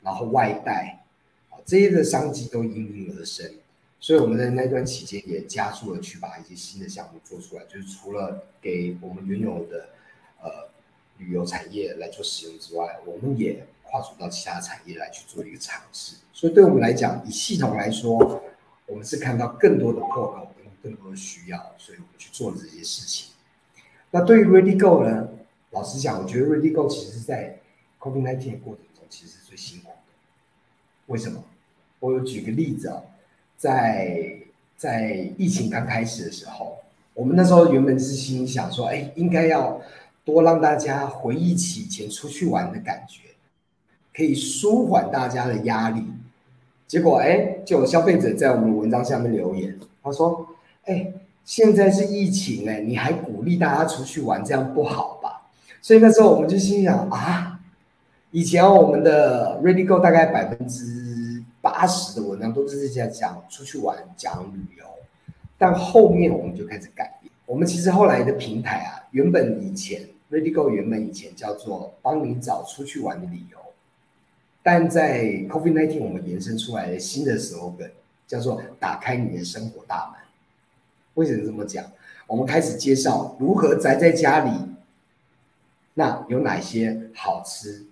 [0.00, 1.02] 然后外带，
[1.50, 3.50] 啊，这些的商机都应运而生。
[3.98, 9.90] 所以我们在那段期间也加速了去把一些新的项目做出来，就是除了给我们原有的
[10.42, 10.68] 呃
[11.18, 16.16] 旅游产业来做使用之外，我们也跨足到其他产业来去做一个尝试。
[16.32, 18.42] 所以对我们来讲，以系统来说，
[18.86, 23.30] 我们是看到更多的破口跟更多的需要，所以我们去做了这些事情。
[24.10, 25.28] 那对于 Ready Go 呢？
[25.72, 27.58] 老实讲，我觉得 Ready Go 其实在
[27.98, 29.94] COVID-19 的过程中其实是最辛苦的。
[31.08, 31.44] 为什么？
[32.00, 33.02] 我有举个例子啊。
[33.56, 34.38] 在
[34.76, 36.78] 在疫情刚开始的时候，
[37.14, 39.80] 我们那时候原本是心想说，哎，应该要
[40.24, 43.20] 多让大家回忆起以前出去玩的感觉，
[44.14, 46.04] 可以舒缓大家的压力。
[46.86, 50.46] 结果，哎，就有消费者在我们文章下面留言，他说，
[50.84, 51.12] 哎，
[51.44, 55.48] 现在是疫情，哎，你还鼓励大家出去玩，这样不好吧？
[55.80, 57.60] 所以那时候我们就心想啊，
[58.30, 61.00] 以前我们的 Ready Go 大概百分之。
[61.62, 64.84] 八十的文章都是在讲出去玩、讲旅游，
[65.56, 67.30] 但后面我们就开始改变。
[67.46, 73.58] 我们其实后来的平台啊，原本以前 Ready Go 原本以前叫做帮你找出去玩的理由，
[74.62, 77.90] 但在 COVID 那天我们延伸出来的新的 slogan
[78.26, 80.20] 叫做打开你的生活大门。
[81.14, 81.84] 为什么这么讲？
[82.26, 84.50] 我们开始介绍如何宅在家里，
[85.94, 87.84] 那有哪些好吃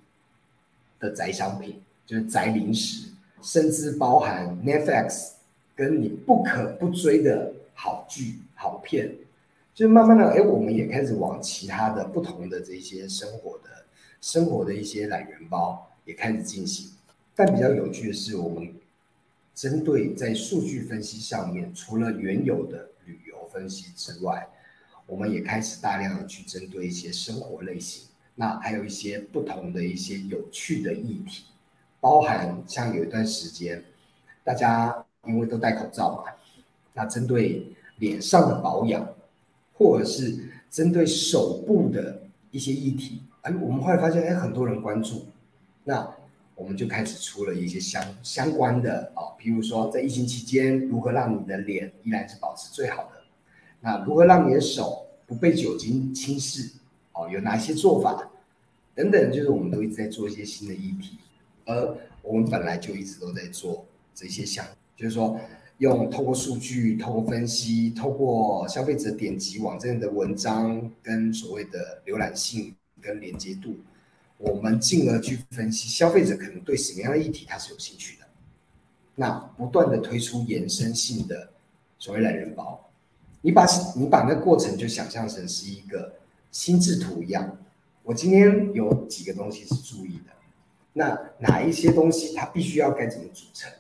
[0.99, 3.09] 的宅商品，就是宅零食。
[3.43, 5.31] 甚至包含 Netflix，
[5.75, 9.15] 跟你不可不追的好剧、好片，
[9.75, 13.71] 就慢慢的，哎，我们也开始往其他的不同的这些生活的、
[14.21, 16.91] 生活的一些懒人包也开始进行。
[17.37, 18.75] 但比较有趣的是，我们
[19.55, 24.49] 针对在数据分析上面，除了原有的旅游分析之外，
[25.07, 31.45] 我们也开始大量的去针对一些生活类型，那还有一些不同的一些有趣的议题。
[32.01, 33.85] 包含像有一段时间，
[34.43, 36.33] 大家因为都戴口罩嘛，
[36.95, 37.67] 那针对
[37.99, 39.07] 脸上的保养，
[39.79, 45.27] 或者是针对手部的一些议题，哎，我们后来发现，哎，很多人关注，
[45.91, 46.09] 那
[46.55, 53.25] 我们就开始出了一些相相关的啊，比如说在疫情期间，如何让你的脸依然是保持最好的，
[53.81, 56.75] 那如何让你的手不被酒精侵蚀，
[57.13, 58.31] 哦，有哪些做法
[58.95, 61.19] 等等，就是我们都一直在做一些新的议题。
[61.65, 63.85] 而我们本来就一直都在做
[64.15, 64.65] 这些项，
[64.97, 65.41] 就是说
[65.79, 73.75] 用透过数据、透过分析、透过消费者点击网站的文章跟所谓的浏览性跟连接度，
[74.41, 78.27] 我们进而去分析消费者可能对什么样的议题他是有兴趣的，
[79.15, 81.51] 那不断的推出延伸性的
[81.99, 82.91] 所谓懒人包，
[83.43, 86.15] 你把你把那过程就想象成是一个
[86.51, 87.55] 心智图一样，
[88.03, 90.33] 我今天有几个东西是注意的。
[90.95, 93.71] 那哪一些东西它必须要该怎么组成？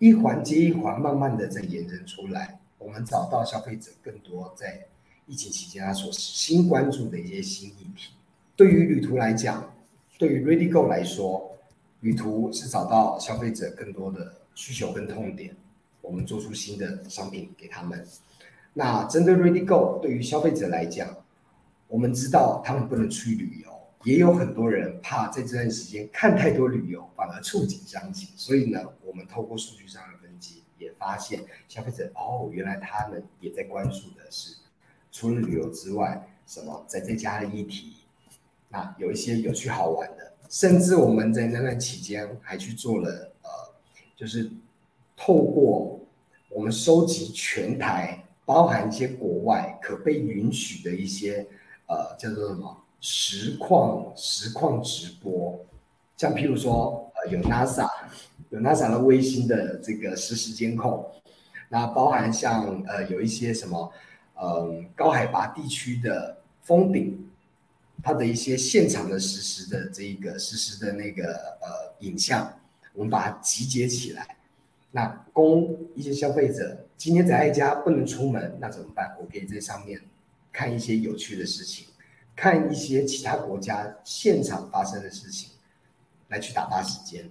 [0.00, 2.58] 一环接一环，慢慢的在延伸出来。
[2.78, 4.84] 我们找到消费者更多在
[5.26, 8.10] 疫情期间他所新关注的一些新议题。
[8.54, 9.72] 对于旅途来讲，
[10.18, 11.56] 对于 Ready Go 来说，
[12.00, 15.54] 旅途是找到消费者更多的需求跟痛点，
[16.00, 18.06] 我们做出新的商品给他们。
[18.72, 21.14] 那针对 Ready Go，对于消费者来讲，
[21.88, 23.70] 我们知道他们不能出去旅游。
[24.04, 28.28] 也有很多人怕在这段时间看太多旅游，反而触景伤情。
[28.36, 34.54] 所以呢，我们透过数据上的分析，也发现消费者哦，原来他们也在关注的是
[35.10, 37.96] 除了旅游之外，什么在在家的议题。
[38.76, 43.48] 啊有一些有趣好玩的，甚至我们在那段期间还去做了呃，
[44.14, 44.50] 就是
[45.16, 45.98] 透过
[46.50, 51.46] 我们收集全台，包含一些国外可被允许的一些
[51.86, 52.82] 呃，叫做什么？
[53.00, 55.58] 实况实况直播，
[56.16, 57.88] 像譬如说，呃，有 NASA
[58.50, 61.04] 有 NASA 的卫星的这个实时监控，
[61.68, 63.92] 那包含像呃有一些什么，
[64.34, 67.28] 呃高海拔地区的峰顶，
[68.06, 71.24] 它的一些现场的实时的这一个实时的那个
[71.60, 72.56] 呃影像，
[72.92, 74.36] 我们把它集结起来，
[74.92, 79.16] 那供一些消费者今天宅在家不能出门，那怎么办？
[79.18, 80.00] 我可以在上面
[80.52, 81.88] 看一些有趣的事情。
[82.36, 85.50] 看一些其他国家现场发生的事情，
[86.28, 87.28] 来去打发时间，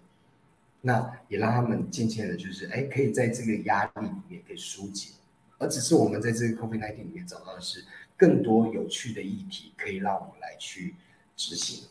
[0.82, 5.12] 那也让他们渐渐的，就是哎，可以在这个压力里面可以疏解，
[5.58, 7.86] 而只是我们在这个 COVID nineteen 里面找到的是
[8.18, 10.96] 更多有趣的议题，可以让我们来去
[11.36, 11.88] 执行。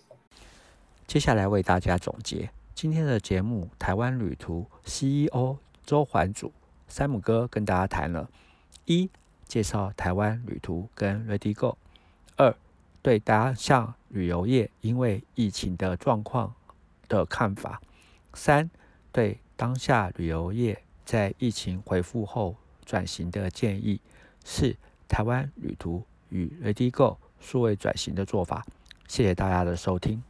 [1.06, 6.52] 接下来为大家总结今天的节目，台湾旅途 CEO 周环祖。
[6.86, 8.30] 山姆哥跟大家谈了：
[8.84, 9.10] 一、
[9.48, 11.76] 介绍台湾旅途跟 Ready Go；
[12.36, 12.54] 二、
[13.02, 16.54] 对当下旅游业因为疫情的状况
[17.08, 17.80] 的看法；
[18.34, 18.70] 三、
[19.10, 24.00] 对当下旅游业在疫情恢复后转型的建议，
[24.44, 24.76] 四
[25.08, 26.04] 台湾旅途
[26.34, 28.66] 与 ReadyGo 数位转型的做法。
[29.06, 30.20] 谢谢大家的收听。